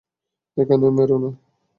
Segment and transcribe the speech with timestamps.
[0.57, 1.29] এখানে মেরো না।